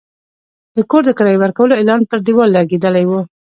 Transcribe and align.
د 0.75 0.77
کور 0.89 1.01
د 1.05 1.11
کرایې 1.17 1.39
ورکولو 1.41 1.73
اعلان 1.77 2.01
پر 2.09 2.19
دېوال 2.25 2.49
لګېدلی 2.57 3.03
و. 3.09 3.11